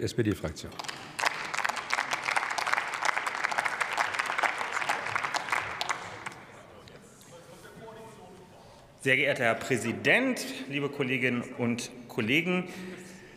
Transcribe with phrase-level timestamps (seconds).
[0.00, 0.70] SPD-Fraktion.
[9.00, 12.64] Sehr geehrter Herr Präsident, liebe Kolleginnen und Kollegen!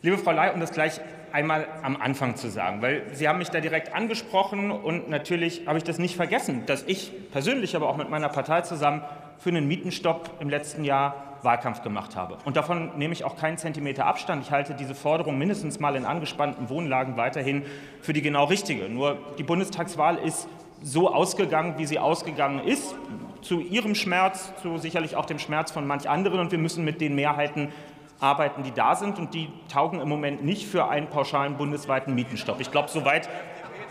[0.00, 1.00] Liebe Frau Ley, um das gleich
[1.32, 5.76] einmal am Anfang zu sagen, weil Sie haben mich da direkt angesprochen und natürlich habe
[5.76, 9.02] ich das nicht vergessen, dass ich persönlich, aber auch mit meiner Partei zusammen
[9.38, 12.38] für einen Mietenstopp im letzten Jahr Wahlkampf gemacht habe.
[12.44, 14.42] Und davon nehme ich auch keinen Zentimeter Abstand.
[14.42, 17.64] Ich halte diese Forderung mindestens mal in angespannten Wohnlagen weiterhin
[18.00, 18.88] für die genau richtige.
[18.88, 20.48] Nur die Bundestagswahl ist
[20.82, 22.94] so ausgegangen, wie sie ausgegangen ist,
[23.42, 26.40] zu ihrem Schmerz, zu sicherlich auch dem Schmerz von manch anderen.
[26.40, 27.72] Und wir müssen mit den Mehrheiten
[28.20, 29.18] arbeiten, die da sind.
[29.18, 32.60] Und die taugen im Moment nicht für einen pauschalen bundesweiten Mietenstopp.
[32.60, 33.28] Ich glaube, soweit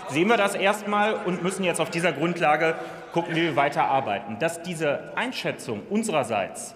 [0.10, 2.76] sehen wir das erstmal und müssen jetzt auf dieser Grundlage
[3.14, 4.38] gucken, wie wir weiter arbeiten.
[4.40, 6.76] Dass diese Einschätzung unsererseits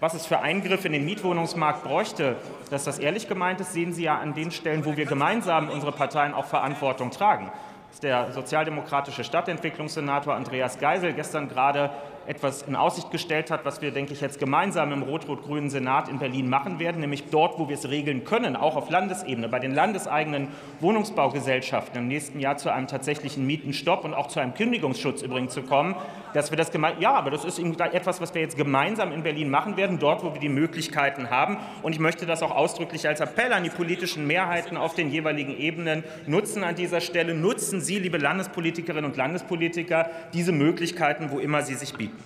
[0.00, 2.36] was es für Eingriffe in den Mietwohnungsmarkt bräuchte,
[2.70, 5.92] dass das ehrlich gemeint ist, sehen Sie ja an den Stellen, wo wir gemeinsam unsere
[5.92, 7.50] Parteien auch Verantwortung tragen.
[7.92, 11.90] Ist der sozialdemokratische Stadtentwicklungssenator Andreas Geisel gestern gerade
[12.28, 16.18] etwas in Aussicht gestellt hat, was wir, denke ich, jetzt gemeinsam im rot-rot-grünen Senat in
[16.18, 19.74] Berlin machen werden, nämlich dort, wo wir es regeln können, auch auf Landesebene, bei den
[19.74, 20.48] landeseigenen
[20.80, 25.62] Wohnungsbaugesellschaften im nächsten Jahr zu einem tatsächlichen Mietenstopp und auch zu einem Kündigungsschutz übrigens zu
[25.62, 25.96] kommen,
[26.34, 29.78] dass wir das ja, aber das ist etwas, was wir jetzt gemeinsam in Berlin machen
[29.78, 31.56] werden, dort, wo wir die Möglichkeiten haben.
[31.82, 35.56] Und ich möchte das auch ausdrücklich als Appell an die politischen Mehrheiten auf den jeweiligen
[35.56, 37.34] Ebenen nutzen an dieser Stelle.
[37.34, 42.22] Nutzen Sie, liebe Landespolitikerinnen und Landespolitiker, diese Möglichkeiten, wo immer sie sich bieten.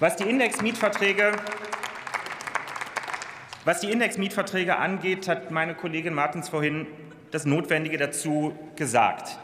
[0.00, 1.32] Was die Indexmietverträge
[3.66, 6.86] was die Indexmietverträge angeht, hat meine Kollegin Martens vorhin
[7.32, 9.40] das Notwendige dazu gesagt.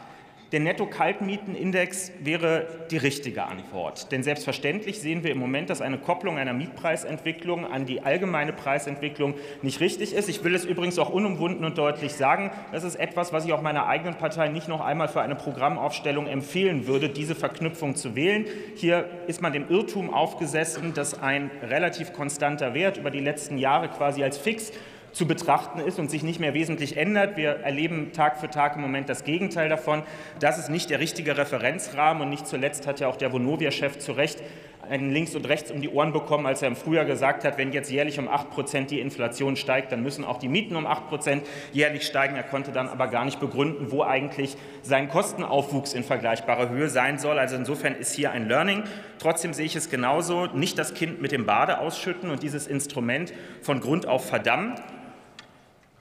[0.53, 4.11] Der Netto-Kaltmietenindex wäre die richtige Antwort.
[4.11, 9.33] Denn selbstverständlich sehen wir im Moment, dass eine Kopplung einer Mietpreisentwicklung an die allgemeine Preisentwicklung
[9.63, 10.29] nicht richtig ist.
[10.29, 12.51] Ich will es übrigens auch unumwunden und deutlich sagen.
[12.71, 16.27] Das ist etwas, was ich auch meiner eigenen Partei nicht noch einmal für eine Programmaufstellung
[16.27, 18.45] empfehlen würde, diese Verknüpfung zu wählen.
[18.75, 23.89] Hier ist man dem Irrtum aufgesessen, dass ein relativ konstanter Wert über die letzten Jahre
[23.89, 24.71] quasi als fix
[25.13, 27.37] zu betrachten ist und sich nicht mehr wesentlich ändert.
[27.37, 30.03] Wir erleben Tag für Tag im Moment das Gegenteil davon.
[30.39, 32.23] Das ist nicht der richtige Referenzrahmen.
[32.23, 34.41] Und nicht zuletzt hat ja auch der Vonovia-Chef zu Recht
[34.89, 37.71] einen links und rechts um die Ohren bekommen, als er im Frühjahr gesagt hat, wenn
[37.71, 41.07] jetzt jährlich um 8 Prozent die Inflation steigt, dann müssen auch die Mieten um 8
[41.07, 42.35] Prozent jährlich steigen.
[42.35, 47.17] Er konnte dann aber gar nicht begründen, wo eigentlich sein Kostenaufwuchs in vergleichbarer Höhe sein
[47.17, 47.39] soll.
[47.39, 48.83] Also insofern ist hier ein Learning.
[49.19, 53.33] Trotzdem sehe ich es genauso, nicht das Kind mit dem Bade ausschütten und dieses Instrument
[53.61, 54.75] von Grund auf verdammen.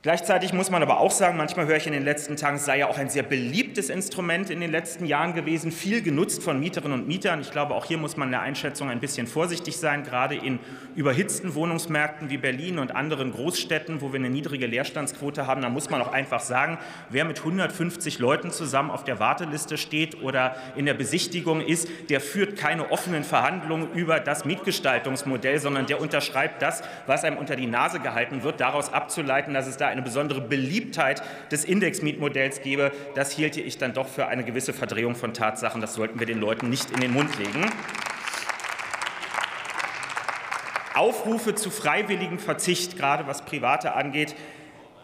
[0.02, 2.78] Gleichzeitig muss man aber auch sagen, manchmal höre ich in den letzten Tagen, es sei
[2.78, 6.98] ja auch ein sehr beliebtes Instrument in den letzten Jahren gewesen, viel genutzt von Mieterinnen
[6.98, 7.40] und Mietern.
[7.40, 10.58] Ich glaube, auch hier muss man in der Einschätzung ein bisschen vorsichtig sein, gerade in
[10.96, 15.62] überhitzten Wohnungsmärkten wie Berlin und anderen Großstädten, wo wir eine niedrige Leerstandsquote haben.
[15.62, 20.20] Da muss man auch einfach sagen, wer mit 150 Leuten zusammen auf der Warteliste steht
[20.20, 26.00] oder in der Besichtigung ist, der führt keine offenen Verhandlungen über das Mietgestaltungsmodell, sondern der
[26.00, 30.02] unterschreibt das, was einem unter die Nase gehalten wird, daraus abzuleiten, dass es da eine
[30.02, 31.22] besondere Beliebtheit
[31.52, 35.80] des Indexmietmodells gebe, das hielte ich dann doch für eine gewisse Verdrehung von Tatsachen.
[35.80, 37.70] Das sollten wir den Leuten nicht in den Mund legen.
[40.94, 44.34] Aufrufe zu freiwilligem Verzicht, gerade was Private angeht,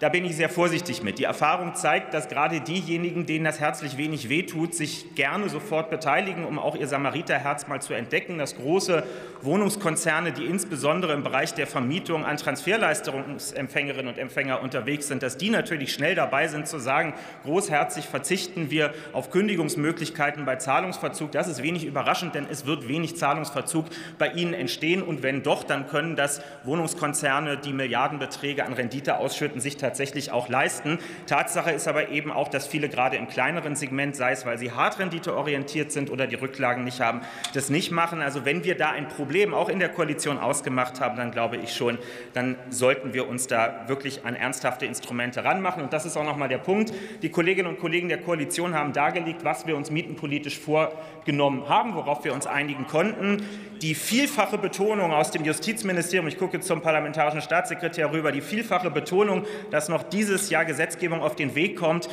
[0.00, 1.18] da bin ich sehr vorsichtig mit.
[1.18, 6.44] Die Erfahrung zeigt, dass gerade diejenigen, denen das herzlich wenig wehtut, sich gerne sofort beteiligen,
[6.44, 8.38] um auch ihr Samariterherz mal zu entdecken.
[8.38, 9.02] Dass große
[9.42, 15.50] Wohnungskonzerne, die insbesondere im Bereich der Vermietung an Transferleistungsempfängerinnen und Empfänger unterwegs sind, dass die
[15.50, 21.32] natürlich schnell dabei sind zu sagen, großherzig verzichten wir auf Kündigungsmöglichkeiten bei Zahlungsverzug.
[21.32, 23.86] Das ist wenig überraschend, denn es wird wenig Zahlungsverzug
[24.16, 25.02] bei ihnen entstehen.
[25.02, 29.87] Und wenn doch, dann können das Wohnungskonzerne, die Milliardenbeträge an Rendite ausschütten, sich tatsächlich
[30.32, 30.98] auch leisten.
[31.26, 34.72] Tatsache ist aber eben auch, dass viele gerade im kleineren Segment, sei es weil sie
[34.72, 37.20] Hartrendite orientiert sind oder die Rücklagen nicht haben,
[37.54, 38.20] das nicht machen.
[38.20, 41.74] Also wenn wir da ein Problem auch in der Koalition ausgemacht haben, dann glaube ich
[41.74, 41.98] schon,
[42.34, 45.82] dann sollten wir uns da wirklich an ernsthafte Instrumente ranmachen.
[45.82, 46.92] Und das ist auch noch mal der Punkt.
[47.22, 52.24] Die Kolleginnen und Kollegen der Koalition haben dargelegt, was wir uns mietenpolitisch vorgenommen haben, worauf
[52.24, 53.44] wir uns einigen konnten.
[53.82, 59.44] Die vielfache Betonung aus dem Justizministerium, ich gucke zum parlamentarischen Staatssekretär rüber, die vielfache Betonung,
[59.70, 62.08] dass noch dieses Jahr Gesetzgebung auf den Weg kommt.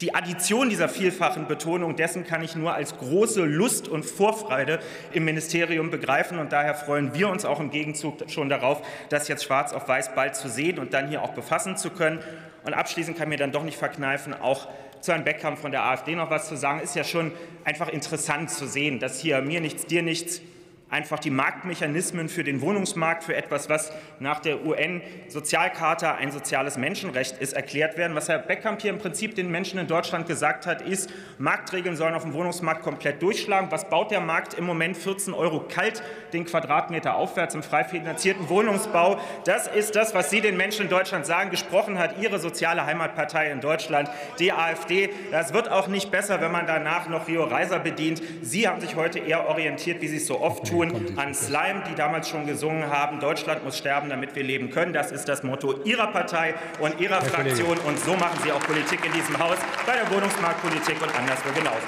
[0.00, 4.78] Die Addition dieser vielfachen Betonung dessen kann ich nur als große Lust und Vorfreude
[5.12, 6.38] im Ministerium begreifen.
[6.38, 8.80] Und daher freuen wir uns auch im Gegenzug schon darauf,
[9.10, 12.20] das jetzt schwarz auf weiß bald zu sehen und dann hier auch befassen zu können.
[12.64, 14.68] Und abschließend kann mir dann doch nicht verkneifen, auch
[15.00, 16.80] zu Herrn Beckham von der AfD noch was zu sagen.
[16.80, 17.32] Ist ja schon
[17.64, 20.40] einfach interessant zu sehen, dass hier mir nichts, dir nichts
[20.90, 27.38] einfach die Marktmechanismen für den Wohnungsmarkt für etwas, was nach der UN-Sozialcharta ein soziales Menschenrecht
[27.38, 28.16] ist, erklärt werden.
[28.16, 32.14] Was Herr Beckkamp hier im Prinzip den Menschen in Deutschland gesagt hat, ist, Marktregeln sollen
[32.14, 33.70] auf dem Wohnungsmarkt komplett durchschlagen.
[33.70, 34.96] Was baut der Markt im Moment?
[34.96, 36.02] 14 Euro kalt
[36.32, 39.20] den Quadratmeter aufwärts im frei finanzierten Wohnungsbau.
[39.44, 41.50] Das ist das, was Sie den Menschen in Deutschland sagen.
[41.50, 44.10] Gesprochen hat Ihre soziale Heimatpartei in Deutschland,
[44.40, 45.10] die AfD.
[45.30, 48.20] Das wird auch nicht besser, wenn man danach noch Rio Reiser bedient.
[48.42, 51.82] Sie haben sich heute eher orientiert, wie Sie es so oft tun tun, an Slime,
[51.88, 54.92] die damals schon gesungen haben, Deutschland muss sterben, damit wir leben können.
[54.92, 57.68] Das ist das Motto Ihrer Partei und Ihrer Herr Fraktion.
[57.68, 57.88] Kollege.
[57.88, 61.78] Und so machen Sie auch Politik in diesem Haus, bei der Wohnungsmarktpolitik und anderswo genauso.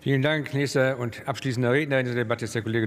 [0.00, 0.54] Vielen Dank.
[0.54, 2.86] Nächster und abschließender Redner in dieser Debatte ist der Kollege